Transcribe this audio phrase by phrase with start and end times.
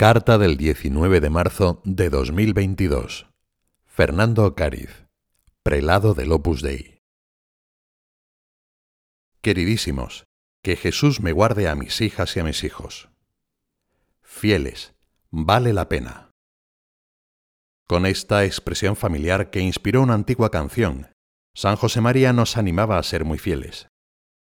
[0.00, 3.26] Carta del 19 de marzo de 2022.
[3.84, 5.08] Fernando Cáriz,
[5.64, 7.00] prelado del Opus Dei.
[9.40, 10.28] Queridísimos,
[10.62, 13.08] que Jesús me guarde a mis hijas y a mis hijos.
[14.22, 14.94] Fieles,
[15.32, 16.30] vale la pena.
[17.88, 21.08] Con esta expresión familiar que inspiró una antigua canción,
[21.54, 23.88] San José María nos animaba a ser muy fieles.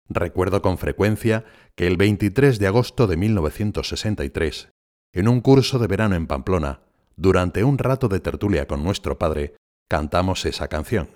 [0.10, 1.46] Recuerdo con frecuencia
[1.76, 4.75] que el 23 de agosto de 1963,
[5.16, 6.82] en un curso de verano en Pamplona,
[7.16, 9.56] durante un rato de tertulia con nuestro padre,
[9.90, 11.16] cantamos esa canción.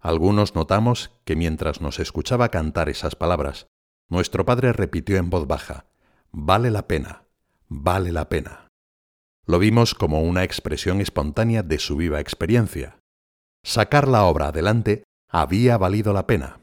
[0.00, 3.66] Algunos notamos que mientras nos escuchaba cantar esas palabras,
[4.08, 5.84] nuestro padre repitió en voz baja,
[6.32, 7.24] Vale la pena,
[7.68, 8.68] vale la pena.
[9.46, 12.98] Lo vimos como una expresión espontánea de su viva experiencia.
[13.62, 16.62] Sacar la obra adelante había valido la pena.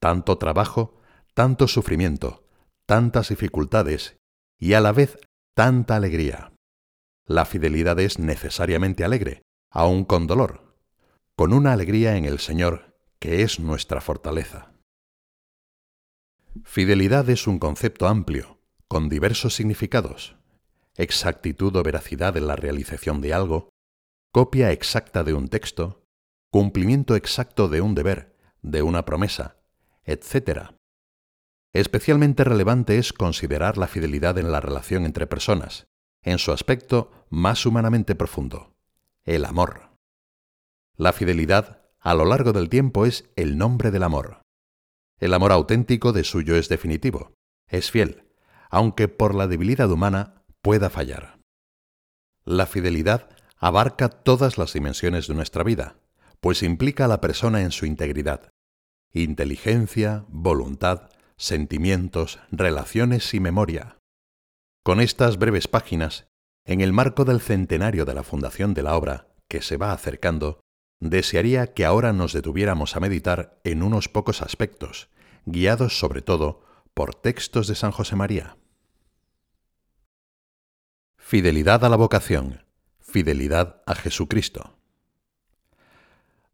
[0.00, 1.00] Tanto trabajo,
[1.34, 2.44] tanto sufrimiento,
[2.86, 4.16] tantas dificultades
[4.58, 5.18] y a la vez
[5.58, 6.52] tanta alegría.
[7.26, 10.76] La fidelidad es necesariamente alegre, aun con dolor,
[11.34, 14.72] con una alegría en el Señor, que es nuestra fortaleza.
[16.62, 20.36] Fidelidad es un concepto amplio, con diversos significados.
[20.94, 23.70] Exactitud o veracidad en la realización de algo,
[24.32, 26.04] copia exacta de un texto,
[26.52, 29.56] cumplimiento exacto de un deber, de una promesa,
[30.04, 30.77] etc.
[31.78, 35.86] Especialmente relevante es considerar la fidelidad en la relación entre personas,
[36.22, 38.74] en su aspecto más humanamente profundo,
[39.22, 39.92] el amor.
[40.96, 44.42] La fidelidad, a lo largo del tiempo, es el nombre del amor.
[45.20, 47.32] El amor auténtico de suyo es definitivo,
[47.68, 48.24] es fiel,
[48.70, 51.38] aunque por la debilidad humana pueda fallar.
[52.44, 55.94] La fidelidad abarca todas las dimensiones de nuestra vida,
[56.40, 58.50] pues implica a la persona en su integridad,
[59.12, 63.96] inteligencia, voluntad, sentimientos, relaciones y memoria.
[64.82, 66.26] Con estas breves páginas,
[66.64, 70.60] en el marco del centenario de la fundación de la obra, que se va acercando,
[71.00, 75.08] desearía que ahora nos detuviéramos a meditar en unos pocos aspectos,
[75.46, 76.62] guiados sobre todo
[76.92, 78.56] por textos de San José María.
[81.16, 82.64] Fidelidad a la vocación,
[82.98, 84.76] fidelidad a Jesucristo.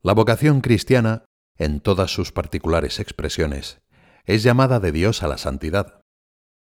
[0.02, 1.24] La vocación cristiana,
[1.56, 3.80] en todas sus particulares expresiones,
[4.24, 6.00] es llamada de Dios a la santidad,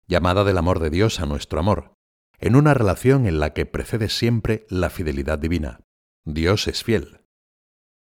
[0.07, 1.93] llamada del amor de Dios a nuestro amor,
[2.39, 5.81] en una relación en la que precede siempre la fidelidad divina.
[6.25, 7.21] Dios es fiel.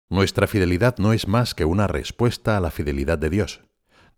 [0.08, 3.62] Nuestra fidelidad no es más que una respuesta a la fidelidad de Dios.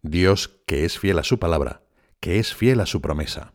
[0.03, 1.83] Dios que es fiel a su palabra,
[2.21, 3.55] que es fiel a su promesa.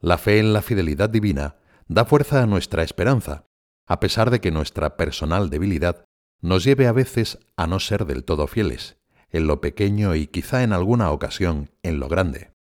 [0.00, 1.56] La fe en la fidelidad divina
[1.86, 3.46] da fuerza a nuestra esperanza,
[3.86, 6.04] a pesar de que nuestra personal debilidad
[6.40, 8.98] nos lleve a veces a no ser del todo fieles,
[9.34, 12.52] en lo pequeño y quizá en alguna ocasión en lo grande.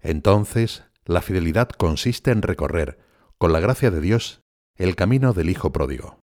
[0.00, 3.00] Entonces, la fidelidad consiste en recorrer,
[3.36, 4.42] con la gracia de Dios,
[4.76, 6.20] el camino del Hijo pródigo.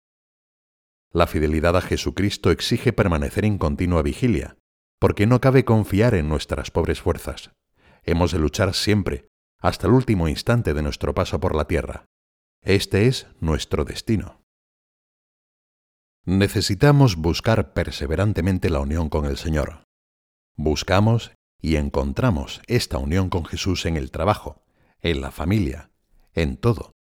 [1.13, 4.57] La fidelidad a Jesucristo exige permanecer en continua vigilia,
[4.99, 7.51] porque no cabe confiar en nuestras pobres fuerzas.
[8.05, 9.29] Hemos de luchar siempre,
[9.59, 12.07] hasta el último instante de nuestro paso por la tierra.
[12.63, 14.41] Este es nuestro destino.
[16.29, 19.85] Necesitamos buscar perseverantemente la unión con el Señor.
[20.57, 24.63] Buscamos y encontramos esta unión con Jesús en el trabajo,
[25.01, 25.91] en la familia,
[26.35, 26.93] en todo.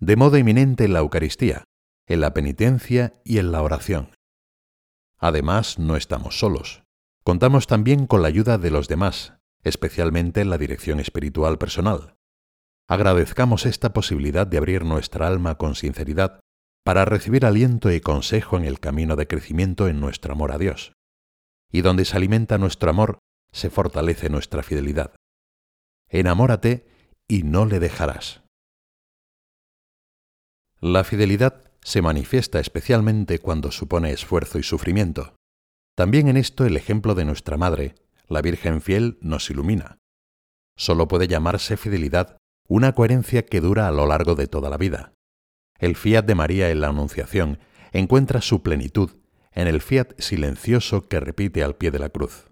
[0.00, 1.62] De modo eminente en la Eucaristía,
[2.08, 4.10] en la penitencia y en la oración.
[5.18, 6.82] Además, no estamos solos.
[7.22, 12.16] Contamos también con la ayuda de los demás, especialmente en la dirección espiritual personal.
[12.88, 16.40] Agradezcamos esta posibilidad de abrir nuestra alma con sinceridad
[16.88, 20.94] para recibir aliento y consejo en el camino de crecimiento en nuestro amor a Dios.
[21.70, 23.18] Y donde se alimenta nuestro amor,
[23.52, 25.14] se fortalece nuestra fidelidad.
[26.08, 26.86] Enamórate
[27.28, 28.40] y no le dejarás.
[30.80, 35.36] La fidelidad se manifiesta especialmente cuando supone esfuerzo y sufrimiento.
[35.94, 37.96] También en esto el ejemplo de nuestra Madre,
[38.28, 39.98] la Virgen fiel, nos ilumina.
[40.74, 45.12] Solo puede llamarse fidelidad una coherencia que dura a lo largo de toda la vida.
[45.78, 47.60] El fiat de María en la Anunciación
[47.92, 49.12] encuentra su plenitud
[49.52, 52.50] en el fiat silencioso que repite al pie de la cruz.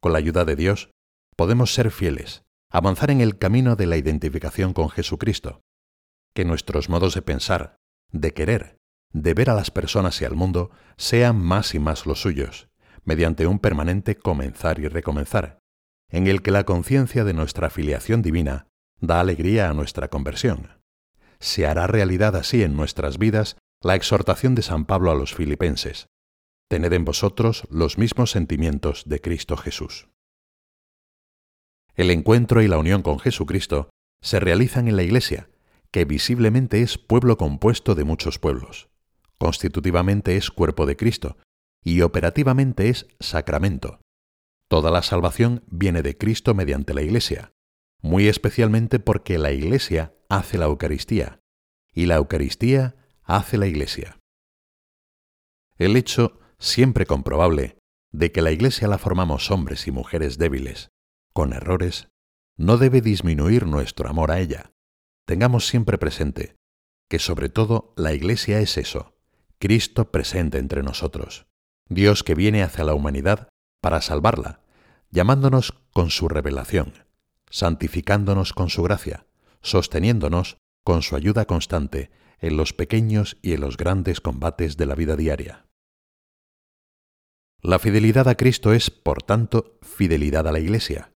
[0.00, 0.90] Con la ayuda de Dios,
[1.36, 5.60] podemos ser fieles, avanzar en el camino de la identificación con Jesucristo,
[6.34, 7.76] que nuestros modos de pensar,
[8.10, 8.76] de querer,
[9.12, 12.68] de ver a las personas y al mundo sean más y más los suyos,
[13.04, 15.60] mediante un permanente comenzar y recomenzar,
[16.10, 18.66] en el que la conciencia de nuestra filiación divina
[19.00, 20.76] da alegría a nuestra conversión
[21.40, 26.08] se hará realidad así en nuestras vidas la exhortación de San Pablo a los filipenses.
[26.68, 30.08] Tened en vosotros los mismos sentimientos de Cristo Jesús.
[31.94, 33.90] El encuentro y la unión con Jesucristo
[34.20, 35.48] se realizan en la Iglesia,
[35.90, 38.88] que visiblemente es pueblo compuesto de muchos pueblos.
[39.38, 41.36] Constitutivamente es cuerpo de Cristo
[41.82, 44.00] y operativamente es sacramento.
[44.68, 47.52] Toda la salvación viene de Cristo mediante la Iglesia,
[48.02, 51.40] muy especialmente porque la Iglesia hace la Eucaristía
[51.92, 54.18] y la Eucaristía hace la Iglesia.
[55.78, 57.78] El hecho, siempre comprobable,
[58.12, 60.90] de que la Iglesia la formamos hombres y mujeres débiles,
[61.32, 62.08] con errores,
[62.56, 64.72] no debe disminuir nuestro amor a ella.
[65.26, 66.56] Tengamos siempre presente
[67.08, 69.16] que sobre todo la Iglesia es eso,
[69.58, 71.46] Cristo presente entre nosotros,
[71.88, 73.48] Dios que viene hacia la humanidad
[73.80, 74.60] para salvarla,
[75.10, 77.06] llamándonos con su revelación,
[77.48, 79.26] santificándonos con su gracia,
[79.68, 84.94] sosteniéndonos con su ayuda constante en los pequeños y en los grandes combates de la
[84.94, 85.66] vida diaria.
[87.62, 91.12] La fidelidad a Cristo es, por tanto, fidelidad a la Iglesia,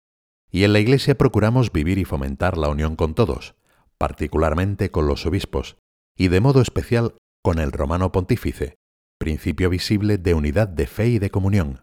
[0.49, 3.55] y en la Iglesia procuramos vivir y fomentar la unión con todos,
[3.97, 5.77] particularmente con los obispos,
[6.15, 8.75] y de modo especial con el romano pontífice,
[9.19, 11.81] principio visible de unidad de fe y de comunión.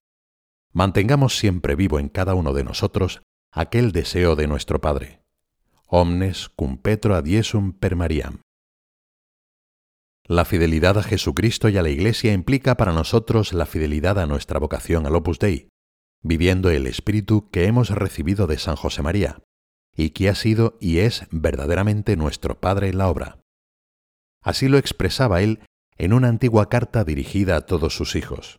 [0.73, 3.23] Mantengamos siempre vivo en cada uno de nosotros
[3.53, 5.24] aquel deseo de nuestro Padre.
[5.96, 8.41] Omnes cum petro adiesum per Mariam.
[10.26, 14.58] La fidelidad a Jesucristo y a la Iglesia implica para nosotros la fidelidad a nuestra
[14.58, 15.69] vocación al Opus Dei,
[16.20, 19.38] viviendo el espíritu que hemos recibido de San José María,
[19.94, 23.38] y que ha sido y es verdaderamente nuestro Padre en la obra.
[24.43, 25.61] Así lo expresaba él
[25.96, 28.58] en una antigua carta dirigida a todos sus hijos.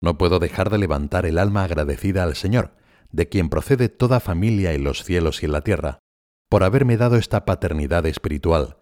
[0.00, 2.76] No puedo dejar de levantar el alma agradecida al Señor,
[3.10, 6.01] de quien procede toda familia en los cielos y en la tierra,
[6.52, 8.76] por haberme dado esta paternidad espiritual,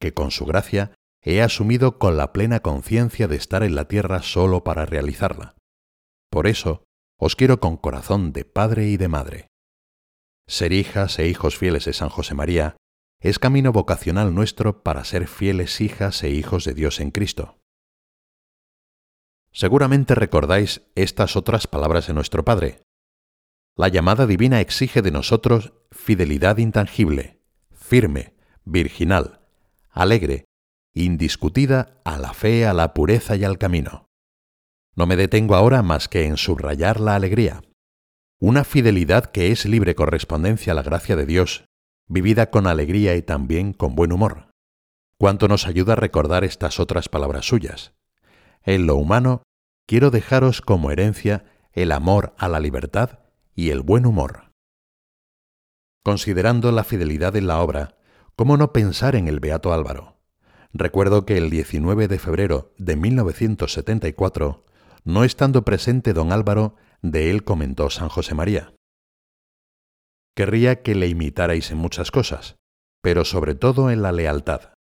[0.00, 0.90] que con su gracia
[1.22, 5.54] he asumido con la plena conciencia de estar en la tierra solo para realizarla.
[6.32, 6.82] Por eso,
[7.20, 9.46] os quiero con corazón de padre y de madre.
[10.48, 12.76] Ser hijas e hijos fieles de San José María
[13.20, 17.56] es camino vocacional nuestro para ser fieles hijas e hijos de Dios en Cristo.
[19.52, 22.82] Seguramente recordáis estas otras palabras de nuestro Padre.
[23.76, 27.40] La llamada divina exige de nosotros fidelidad intangible,
[27.72, 28.34] firme,
[28.64, 29.40] virginal,
[29.90, 30.44] alegre,
[30.94, 34.06] indiscutida a la fe, a la pureza y al camino.
[34.94, 37.62] No me detengo ahora más que en subrayar la alegría,
[38.40, 41.64] una fidelidad que es libre correspondencia a la gracia de Dios,
[42.08, 44.50] vivida con alegría y también con buen humor.
[45.16, 47.92] ¿Cuánto nos ayuda a recordar estas otras palabras suyas?
[48.64, 49.42] En lo humano,
[49.86, 53.20] quiero dejaros como herencia el amor a la libertad
[53.54, 54.51] y el buen humor.
[56.04, 57.96] Considerando la fidelidad en la obra,
[58.34, 60.16] ¿cómo no pensar en el Beato Álvaro?
[60.72, 64.64] Recuerdo que el 19 de febrero de 1974,
[65.04, 68.74] no estando presente don Álvaro, de él comentó San José María.
[70.34, 72.56] Querría que le imitarais en muchas cosas,
[73.00, 74.72] pero sobre todo en la lealtad.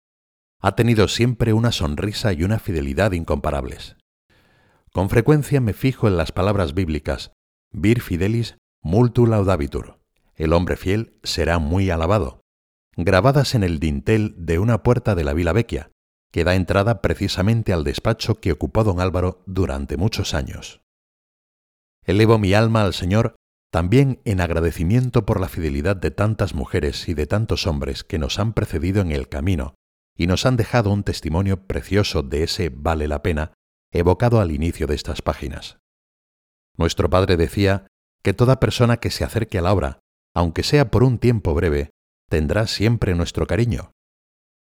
[0.63, 3.97] Ha tenido siempre una sonrisa y una fidelidad incomparables.
[4.93, 7.33] Con frecuencia me fijo en las palabras bíblicas,
[7.73, 10.00] vir fidelis multu laudabitur,
[10.41, 12.41] el hombre fiel será muy alabado,
[12.97, 15.91] grabadas en el dintel de una puerta de la Vila Vecchia,
[16.33, 20.81] que da entrada precisamente al despacho que ocupó don Álvaro durante muchos años.
[22.07, 23.35] Elevo mi alma al Señor
[23.71, 28.39] también en agradecimiento por la fidelidad de tantas mujeres y de tantos hombres que nos
[28.39, 29.75] han precedido en el camino
[30.17, 33.53] y nos han dejado un testimonio precioso de ese vale la pena
[33.93, 35.79] evocado al inicio de estas páginas.
[36.79, 37.87] Nuestro Padre decía
[38.23, 40.00] que toda persona que se acerque a la obra,
[40.35, 41.91] aunque sea por un tiempo breve,
[42.29, 43.93] tendrá siempre nuestro cariño.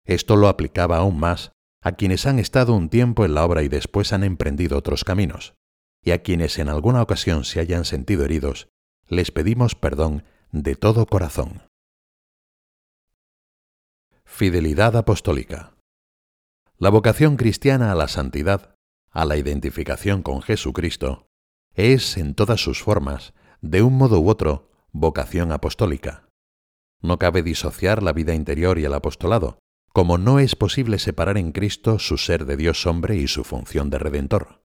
[0.04, 1.52] Esto lo aplicaba aún más
[1.82, 5.54] a quienes han estado un tiempo en la obra y después han emprendido otros caminos,
[6.02, 8.68] y a quienes en alguna ocasión se hayan sentido heridos,
[9.06, 11.62] les pedimos perdón de todo corazón.
[14.24, 15.74] Fidelidad apostólica.
[16.78, 18.74] La vocación cristiana a la santidad,
[19.10, 21.28] a la identificación con Jesucristo,
[21.74, 26.28] es, en todas sus formas, de un modo u otro, vocación apostólica.
[27.02, 29.58] No cabe disociar la vida interior y el apostolado,
[29.92, 33.90] como no es posible separar en Cristo su ser de Dios hombre y su función
[33.90, 34.62] de redentor.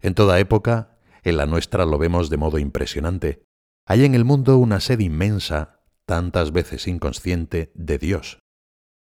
[0.00, 3.44] En toda época, en la nuestra lo vemos de modo impresionante,
[3.86, 8.40] hay en el mundo una sed inmensa, tantas veces inconsciente, de Dios.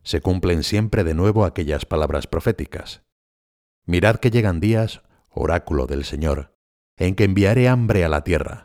[0.04, 3.02] Se cumplen siempre de nuevo aquellas palabras proféticas.
[3.88, 6.56] Mirad que llegan días, oráculo del Señor,
[6.96, 8.65] en que enviaré hambre a la tierra,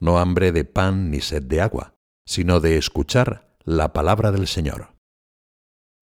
[0.00, 1.94] no hambre de pan ni sed de agua,
[2.26, 4.94] sino de escuchar la palabra del Señor.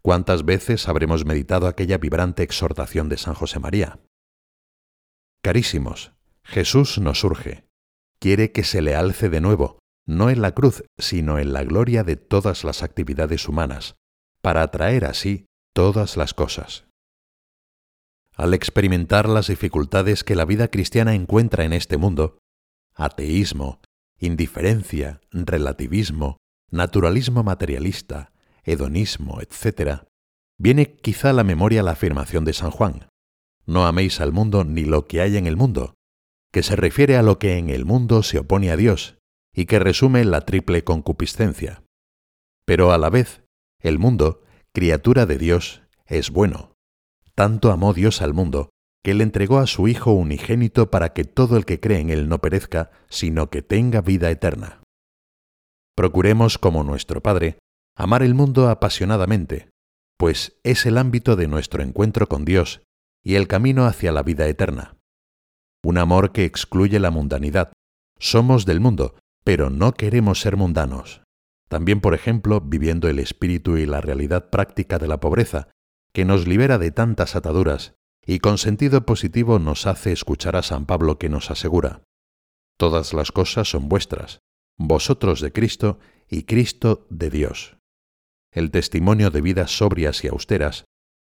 [0.03, 3.99] ¿Cuántas veces habremos meditado aquella vibrante exhortación de San José María?
[5.43, 6.13] Carísimos,
[6.45, 7.65] Jesús nos urge,
[8.21, 12.05] quiere que se le alce de nuevo, no en la cruz, sino en la gloria
[12.05, 13.97] de todas las actividades humanas,
[14.41, 16.87] para atraer así todas las cosas.
[18.35, 22.39] Al experimentar las dificultades que la vida cristiana encuentra en este mundo,
[22.95, 23.81] ateísmo,
[24.19, 26.39] indiferencia, relativismo,
[26.71, 28.33] naturalismo materialista,
[28.65, 30.03] hedonismo, etc.,
[30.59, 33.09] viene quizá a la memoria la afirmación de San Juan,
[33.69, 35.95] no améis al mundo ni lo que hay en el mundo,
[36.53, 39.19] que se refiere a lo que en el mundo se opone a Dios
[39.55, 41.83] y que resume la triple concupiscencia.
[42.65, 43.43] Pero a la vez,
[43.81, 46.73] el mundo, criatura de Dios, es bueno.
[47.35, 48.71] Tanto amó Dios al mundo,
[49.05, 52.29] que le entregó a su Hijo unigénito para que todo el que cree en él
[52.29, 54.83] no perezca, sino que tenga vida eterna.
[55.97, 57.59] Procuremos, como nuestro Padre,
[57.97, 59.71] amar el mundo apasionadamente,
[60.17, 62.83] pues es el ámbito de nuestro encuentro con Dios
[63.25, 64.97] y el camino hacia la vida eterna.
[65.85, 67.73] Un amor que excluye la mundanidad.
[68.19, 71.23] Somos del mundo, pero no queremos ser mundanos.
[71.69, 75.69] También, por ejemplo, viviendo el espíritu y la realidad práctica de la pobreza,
[76.13, 77.95] que nos libera de tantas ataduras
[78.29, 82.03] y con sentido positivo nos hace escuchar a San Pablo que nos asegura,
[82.79, 84.39] Todas las cosas son vuestras,
[84.79, 87.77] vosotros de Cristo y Cristo de Dios.
[88.53, 90.85] El testimonio de vidas sobrias y austeras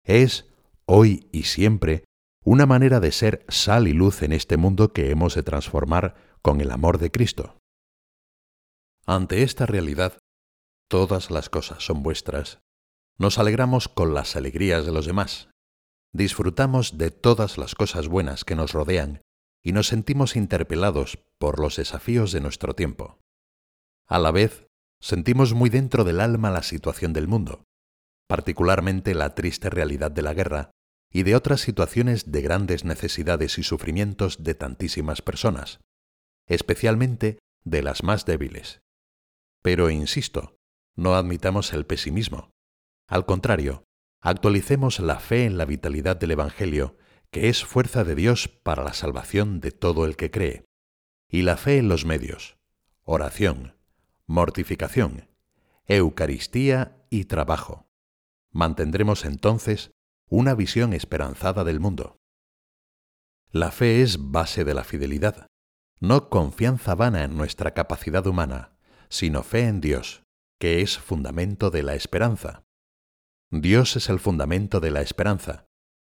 [0.06, 0.52] es,
[0.86, 2.04] hoy y siempre,
[2.44, 6.62] una manera de ser sal y luz en este mundo que hemos de transformar con
[6.62, 7.58] el amor de Cristo.
[9.08, 10.20] Ante esta realidad,
[10.90, 12.60] todas las cosas son vuestras,
[13.18, 15.50] nos alegramos con las alegrías de los demás,
[16.14, 19.22] disfrutamos de todas las cosas buenas que nos rodean
[19.64, 23.20] y nos sentimos interpelados por los desafíos de nuestro tiempo.
[24.08, 24.68] A la vez,
[25.00, 27.64] sentimos muy dentro del alma la situación del mundo,
[28.28, 30.72] particularmente la triste realidad de la guerra
[31.12, 35.80] y de otras situaciones de grandes necesidades y sufrimientos de tantísimas personas,
[36.48, 38.82] especialmente de las más débiles.
[39.62, 40.56] Pero, insisto,
[40.96, 42.52] no admitamos el pesimismo.
[43.08, 43.84] Al contrario,
[44.22, 46.98] actualicemos la fe en la vitalidad del Evangelio,
[47.32, 50.66] que es fuerza de Dios para la salvación de todo el que cree,
[51.28, 52.58] y la fe en los medios,
[53.04, 53.76] oración,
[54.28, 55.28] mortificación,
[55.88, 57.90] Eucaristía y trabajo.
[58.52, 59.92] Mantendremos entonces
[60.30, 62.18] una visión esperanzada del mundo.
[63.50, 65.48] La fe es base de la fidelidad,
[66.00, 68.78] no confianza vana en nuestra capacidad humana,
[69.10, 70.24] sino fe en Dios,
[70.60, 72.64] que es fundamento de la esperanza.
[73.52, 75.66] Dios es el fundamento de la esperanza,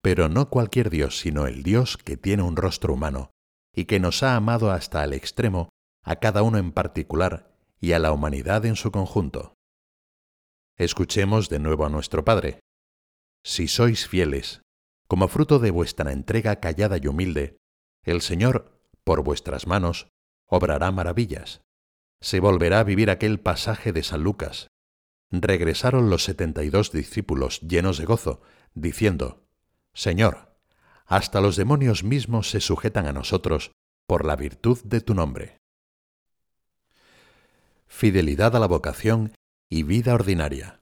[0.02, 3.30] pero no cualquier Dios, sino el Dios que tiene un rostro humano
[3.72, 5.68] y que nos ha amado hasta el extremo,
[6.02, 9.54] a cada uno en particular y a la humanidad en su conjunto.
[10.76, 12.58] Escuchemos de nuevo a nuestro Padre.
[13.44, 14.62] Si sois fieles,
[15.06, 17.56] como fruto de vuestra entrega callada y humilde,
[18.04, 20.08] el Señor, por vuestras manos,
[20.48, 21.60] obrará maravillas.
[22.20, 24.68] Se volverá a vivir aquel pasaje de San Lucas,
[25.30, 28.40] regresaron los setenta y dos discípulos llenos de gozo,
[28.74, 29.44] diciendo,
[29.92, 30.56] Señor,
[31.06, 33.72] hasta los demonios mismos se sujetan a nosotros
[34.06, 35.58] por la virtud de tu nombre.
[37.86, 39.34] Fidelidad a la vocación
[39.68, 40.80] y vida ordinaria.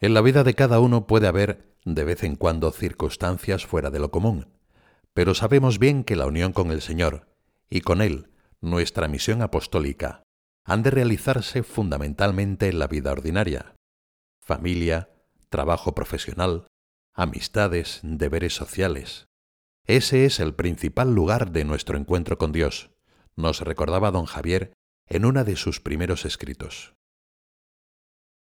[0.00, 3.98] En la vida de cada uno puede haber, de vez en cuando, circunstancias fuera de
[3.98, 4.48] lo común,
[5.12, 7.28] pero sabemos bien que la unión con el Señor,
[7.68, 10.22] y con Él, nuestra misión apostólica,
[10.70, 13.74] han de realizarse fundamentalmente en la vida ordinaria.
[14.40, 15.10] Familia,
[15.48, 16.68] trabajo profesional,
[17.12, 19.26] amistades, deberes sociales.
[19.84, 22.92] Ese es el principal lugar de nuestro encuentro con Dios,
[23.34, 24.72] nos recordaba don Javier
[25.08, 26.94] en una de sus primeros escritos.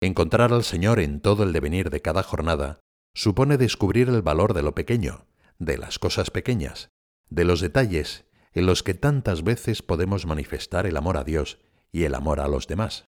[0.01, 2.81] Encontrar al Señor en todo el devenir de cada jornada
[3.15, 5.29] supone descubrir el valor de lo pequeño,
[5.61, 6.89] de las cosas pequeñas,
[7.31, 11.61] de los detalles en los que tantas veces podemos manifestar el amor a Dios
[11.93, 13.05] y el amor a los demás.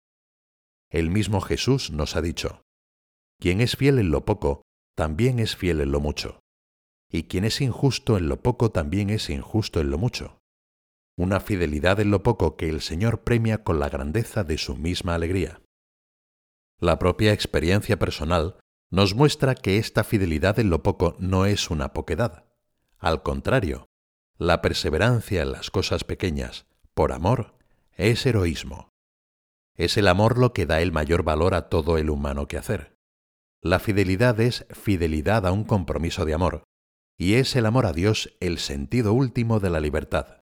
[0.91, 2.63] El mismo Jesús nos ha dicho,
[3.41, 4.63] quien es fiel en lo poco,
[4.97, 6.41] también es fiel en lo mucho,
[7.11, 10.39] y quien es injusto en lo poco, también es injusto en lo mucho.
[11.17, 15.15] Una fidelidad en lo poco que el Señor premia con la grandeza de su misma
[15.15, 15.61] alegría.
[16.81, 18.57] La propia experiencia personal
[18.91, 22.45] nos muestra que esta fidelidad en lo poco no es una poquedad.
[22.99, 23.87] Al contrario,
[24.39, 27.58] la perseverancia en las cosas pequeñas, por amor,
[27.99, 28.91] es heroísmo.
[29.75, 32.97] Es el amor lo que da el mayor valor a todo el humano que hacer.
[33.61, 36.63] La fidelidad es fidelidad a un compromiso de amor,
[37.19, 40.43] y es el amor a Dios el sentido último de la libertad.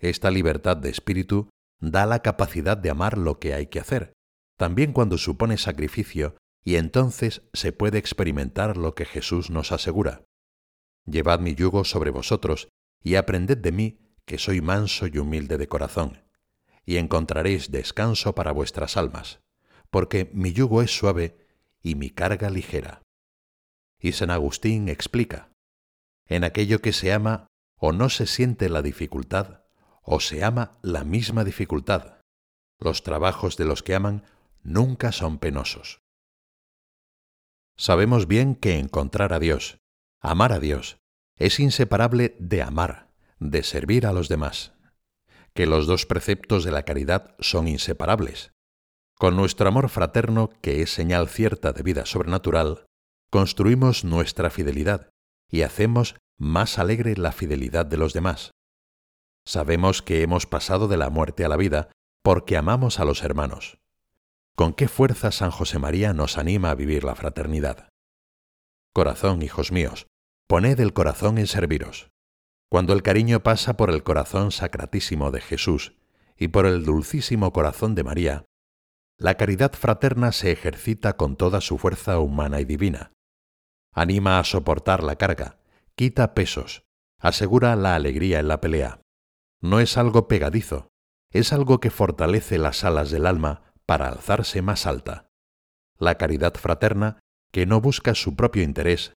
[0.00, 4.12] Esta libertad de espíritu da la capacidad de amar lo que hay que hacer,
[4.58, 10.24] también cuando supone sacrificio, y entonces se puede experimentar lo que Jesús nos asegura.
[11.06, 12.68] Llevad mi yugo sobre vosotros
[13.04, 16.22] y aprended de mí, que soy manso y humilde de corazón
[16.84, 19.40] y encontraréis descanso para vuestras almas,
[19.90, 21.36] porque mi yugo es suave
[21.80, 23.02] y mi carga ligera.
[24.00, 25.52] Y San Agustín explica,
[26.26, 27.46] en aquello que se ama
[27.76, 29.64] o no se siente la dificultad,
[30.02, 32.20] o se ama la misma dificultad.
[32.78, 34.24] Los trabajos de los que aman
[34.62, 36.00] nunca son penosos.
[37.76, 39.78] Sabemos bien que encontrar a Dios,
[40.20, 40.98] amar a Dios,
[41.36, 43.08] es inseparable de amar,
[43.38, 44.71] de servir a los demás,
[45.54, 48.52] que los dos preceptos de la caridad son inseparables.
[49.18, 52.86] Con nuestro amor fraterno, que es señal cierta de vida sobrenatural,
[53.30, 55.10] construimos nuestra fidelidad
[55.48, 58.50] y hacemos más alegre la fidelidad de los demás.
[59.46, 61.90] Sabemos que hemos pasado de la muerte a la vida
[62.22, 63.78] porque amamos a los hermanos.
[64.54, 67.88] ¿Con qué fuerza San José María nos anima a vivir la fraternidad?
[68.92, 70.06] Corazón, hijos míos,
[70.46, 72.11] poned el corazón en serviros.
[72.72, 75.94] Cuando el cariño pasa por el corazón sacratísimo de Jesús
[76.38, 78.46] y por el dulcísimo corazón de María,
[79.18, 83.12] la caridad fraterna se ejercita con toda su fuerza humana y divina.
[83.92, 85.58] Anima a soportar la carga,
[85.96, 86.84] quita pesos,
[87.18, 89.02] asegura la alegría en la pelea.
[89.60, 90.88] No es algo pegadizo,
[91.30, 95.28] es algo que fortalece las alas del alma para alzarse más alta.
[95.98, 97.20] La caridad fraterna,
[97.52, 99.12] que no busca su propio interés,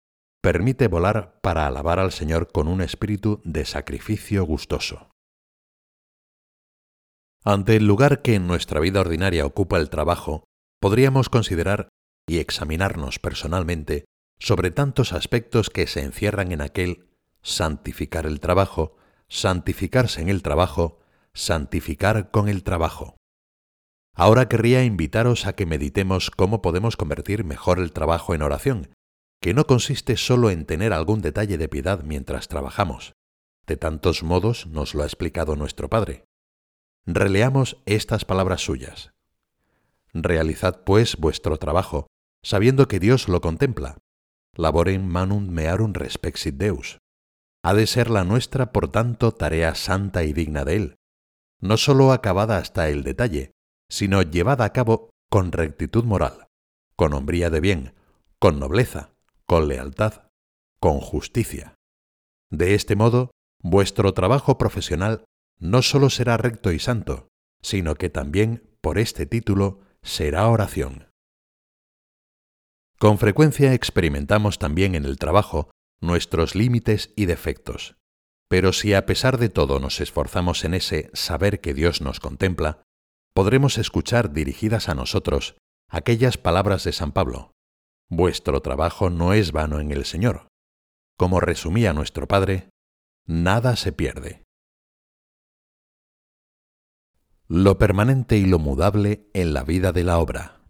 [0.45, 5.09] permite volar para alabar al Señor con un espíritu de sacrificio gustoso.
[7.43, 10.45] Ante el lugar que en nuestra vida ordinaria ocupa el trabajo,
[10.83, 11.89] podríamos considerar
[12.29, 14.05] y examinarnos personalmente
[14.39, 17.09] sobre tantos aspectos que se encierran en aquel
[17.41, 18.99] santificar el trabajo,
[19.29, 21.01] santificarse en el trabajo,
[21.33, 23.17] santificar con el trabajo.
[24.15, 28.94] Ahora querría invitaros a que meditemos cómo podemos convertir mejor el trabajo en oración,
[29.45, 33.13] que no consiste solo en tener algún detalle de piedad mientras trabajamos.
[33.67, 36.25] De tantos modos nos lo ha explicado nuestro Padre.
[37.05, 39.13] Releamos estas palabras suyas.
[40.15, 42.07] Realizad pues vuestro trabajo,
[42.43, 43.99] sabiendo que Dios lo contempla,
[44.55, 46.97] laborem manum mearum respexit Deus.
[47.63, 50.97] Ha de ser la nuestra, por tanto, tarea santa y digna de Él,
[51.61, 53.53] no sólo acabada hasta el detalle,
[53.91, 56.47] sino llevada a cabo con rectitud moral,
[56.97, 57.95] con hombría de bien,
[58.39, 59.14] con nobleza,
[59.47, 60.29] con lealtad,
[60.81, 61.75] con justicia.
[62.51, 63.31] De este modo,
[63.63, 65.25] vuestro trabajo profesional
[65.59, 67.29] no sólo será recto y santo,
[67.63, 71.09] sino que también, por este título, será oración.
[72.99, 77.97] Con frecuencia experimentamos también en el trabajo nuestros límites y defectos.
[78.49, 82.83] Pero si a pesar de todo nos esforzamos en ese saber que Dios nos contempla,
[83.35, 85.57] podremos escuchar dirigidas a nosotros
[85.89, 87.54] aquellas palabras de San Pablo.
[88.09, 90.49] Vuestro trabajo no es vano en el Señor.
[91.17, 92.69] Como resumía nuestro Padre,
[93.27, 94.43] nada se pierde.
[97.47, 100.61] Lo permanente y lo mudable en la vida de la obra.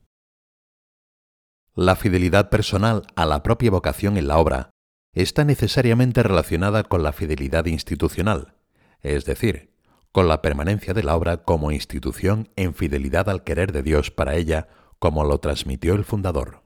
[1.74, 4.70] La fidelidad personal a la propia vocación en la obra
[5.12, 8.54] está necesariamente relacionada con la fidelidad institucional,
[9.00, 9.72] es decir,
[10.12, 14.34] con la permanencia de la obra como institución en fidelidad al querer de Dios para
[14.34, 14.68] ella,
[14.98, 16.63] como lo transmitió el fundador.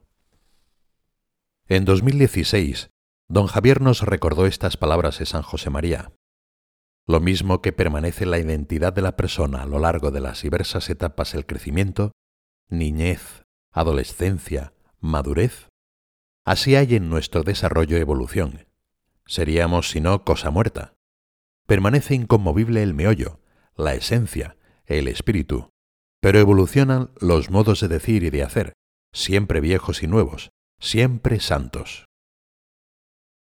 [1.71, 2.89] En 2016,
[3.29, 6.13] don Javier nos recordó estas palabras de San José María.
[7.07, 10.89] Lo mismo que permanece la identidad de la persona a lo largo de las diversas
[10.89, 12.13] etapas del crecimiento,
[12.71, 15.69] niñez, adolescencia, madurez,
[16.47, 18.67] así hay en nuestro desarrollo evolución.
[19.27, 20.95] Seríamos, si no, cosa muerta.
[21.67, 23.41] Permanece inconmovible el meollo,
[23.77, 25.69] la esencia, el espíritu,
[26.23, 28.73] pero evolucionan los modos de decir y de hacer,
[29.13, 30.51] siempre viejos y nuevos,
[30.81, 32.07] siempre santos.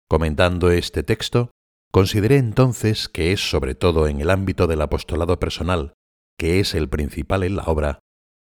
[0.08, 1.50] Comentando este texto,
[1.92, 5.94] consideré entonces que es sobre todo en el ámbito del apostolado personal,
[6.38, 7.98] que es el principal en la obra,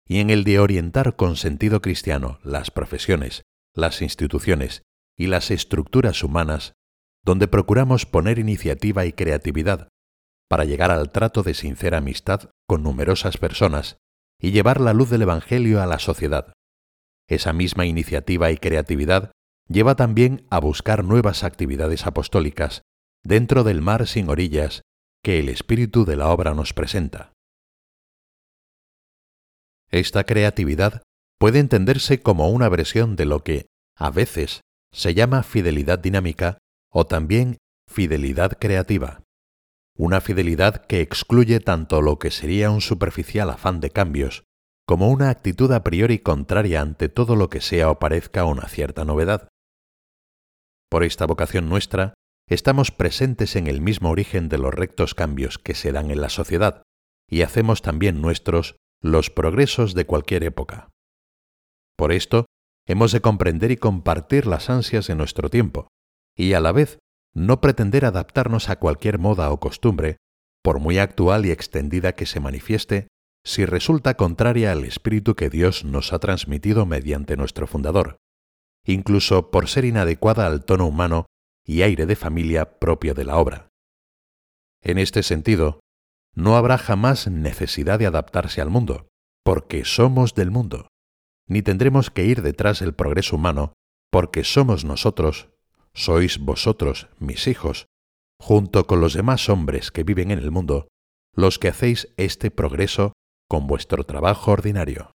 [0.07, 3.43] y en el de orientar con sentido cristiano las profesiones,
[3.75, 4.83] las instituciones
[5.17, 6.73] y las estructuras humanas,
[7.25, 9.89] donde procuramos poner iniciativa y creatividad
[10.49, 13.99] para llegar al trato de sincera amistad con numerosas personas
[14.41, 16.55] y llevar la luz del Evangelio a la sociedad.
[17.29, 19.31] Esa misma iniciativa y creatividad
[19.69, 22.83] lleva también a buscar nuevas actividades apostólicas
[23.23, 24.83] dentro del mar sin orillas
[25.23, 27.33] que el espíritu de la obra nos presenta.
[29.91, 31.03] Esta creatividad
[31.39, 34.63] puede entenderse como una versión de lo que, a veces,
[34.93, 36.59] se llama fidelidad dinámica
[36.91, 39.23] o también fidelidad creativa.
[39.97, 44.45] Una fidelidad que excluye tanto lo que sería un superficial afán de cambios
[44.89, 49.05] como una actitud a priori contraria ante todo lo que sea o parezca una cierta
[49.05, 49.51] novedad.
[50.89, 52.15] Por esta vocación nuestra,
[52.49, 56.31] estamos presentes en el mismo origen de los rectos cambios que se dan en la
[56.31, 56.85] sociedad,
[57.29, 60.89] y hacemos también nuestros los progresos de cualquier época.
[61.95, 62.47] Por esto,
[62.87, 65.89] hemos de comprender y compartir las ansias de nuestro tiempo,
[66.35, 66.99] y a la vez
[67.35, 70.17] no pretender adaptarnos a cualquier moda o costumbre,
[70.63, 73.09] por muy actual y extendida que se manifieste,
[73.49, 78.19] si resulta contraria al espíritu que Dios nos ha transmitido mediante nuestro fundador,
[78.85, 81.25] incluso por ser inadecuada al tono humano
[81.65, 83.71] y aire de familia propio de la obra.
[84.83, 85.81] En este sentido,
[86.35, 89.09] no habrá jamás necesidad de adaptarse al mundo,
[89.43, 90.89] porque somos del mundo,
[91.47, 93.73] ni tendremos que ir detrás del progreso humano,
[94.13, 95.49] porque somos nosotros,
[95.95, 97.87] sois vosotros, mis hijos,
[98.39, 100.89] junto con los demás hombres que viven en el mundo,
[101.35, 103.15] los que hacéis este progreso
[103.49, 105.13] con vuestro trabajo ordinario.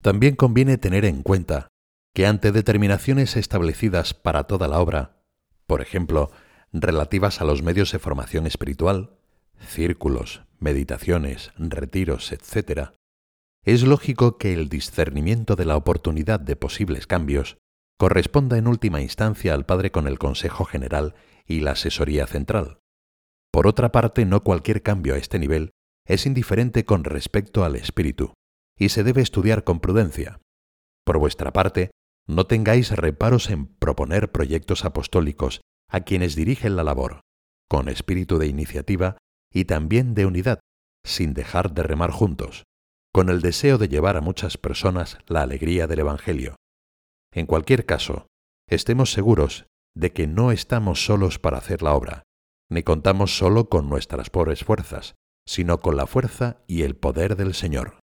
[0.00, 1.68] También conviene tener en cuenta
[2.14, 5.22] que ante determinaciones establecidas para toda la obra,
[5.66, 6.30] por ejemplo,
[6.72, 9.18] relativas a los medios de formación espiritual,
[9.58, 12.90] círculos, meditaciones, retiros, etc.,
[13.64, 17.56] es lógico que el discernimiento de la oportunidad de posibles cambios
[17.98, 21.14] corresponda en última instancia al Padre con el Consejo General
[21.46, 22.78] y la Asesoría Central.
[23.50, 25.70] Por otra parte, no cualquier cambio a este nivel
[26.06, 28.34] es indiferente con respecto al espíritu,
[28.78, 30.40] y se debe estudiar con prudencia.
[31.04, 31.90] Por vuestra parte,
[32.26, 37.20] no tengáis reparos en proponer proyectos apostólicos a quienes dirigen la labor,
[37.68, 39.18] con espíritu de iniciativa
[39.52, 40.60] y también de unidad,
[41.04, 42.64] sin dejar de remar juntos,
[43.12, 46.56] con el deseo de llevar a muchas personas la alegría del Evangelio.
[47.32, 48.26] En cualquier caso,
[48.68, 52.22] estemos seguros de que no estamos solos para hacer la obra,
[52.70, 55.14] ni contamos solo con nuestras pobres fuerzas,
[55.46, 57.98] sino con la fuerza y el poder del Señor.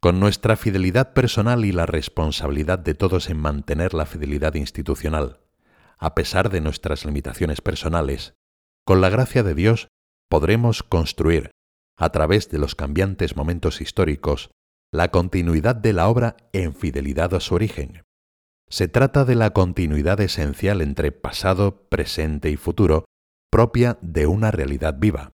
[0.00, 5.40] Con nuestra fidelidad personal y la responsabilidad de todos en mantener la fidelidad institucional,
[5.98, 8.34] a pesar de nuestras limitaciones personales,
[8.84, 9.88] con la gracia de Dios
[10.28, 11.50] podremos construir,
[11.98, 14.50] a través de los cambiantes momentos históricos,
[14.92, 18.02] la continuidad de la obra en fidelidad a su origen.
[18.70, 23.04] Se trata de la continuidad esencial entre pasado, presente y futuro,
[23.50, 25.32] propia de una realidad viva.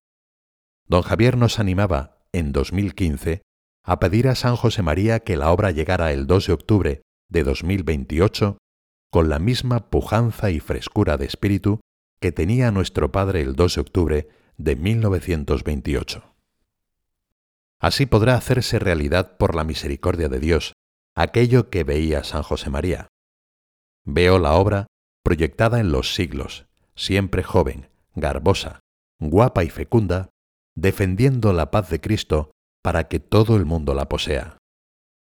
[0.87, 3.41] Don Javier nos animaba, en 2015,
[3.83, 7.43] a pedir a San José María que la obra llegara el 2 de octubre de
[7.43, 8.57] 2028
[9.11, 11.79] con la misma pujanza y frescura de espíritu
[12.19, 16.35] que tenía nuestro Padre el 2 de octubre de 1928.
[17.79, 20.73] Así podrá hacerse realidad por la misericordia de Dios
[21.15, 23.07] aquello que veía San José María.
[24.03, 24.87] Veo la obra
[25.23, 28.79] proyectada en los siglos, siempre joven, garbosa,
[29.19, 30.29] guapa y fecunda,
[30.75, 32.51] defendiendo la paz de Cristo
[32.81, 34.57] para que todo el mundo la posea.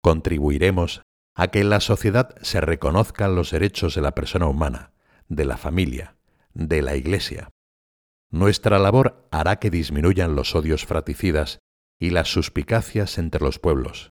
[0.02, 1.04] Contribuiremos
[1.36, 4.93] a que en la sociedad se reconozcan los derechos de la persona humana,
[5.28, 6.17] de la familia,
[6.54, 7.50] de la Iglesia.
[8.32, 11.60] Nuestra labor hará que disminuyan los odios fraticidas
[12.00, 14.10] y las suspicacias entre los pueblos,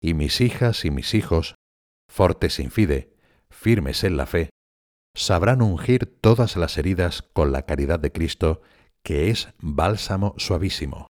[0.00, 1.54] y mis hijas y mis hijos,
[2.08, 3.14] fortes sin fide,
[3.50, 4.50] firmes en la fe,
[5.14, 8.62] sabrán ungir todas las heridas con la caridad de Cristo,
[9.02, 11.06] que es bálsamo suavísimo.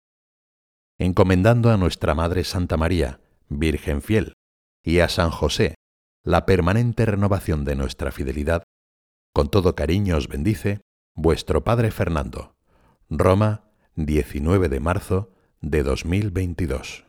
[0.98, 4.34] Encomendando a nuestra Madre Santa María, Virgen fiel,
[4.82, 5.74] y a San José,
[6.24, 8.62] la permanente renovación de nuestra fidelidad,
[9.32, 10.80] con todo cariño os bendice
[11.14, 12.56] vuestro Padre Fernando.
[13.10, 15.30] Roma, 19 de marzo
[15.60, 17.04] de 2022.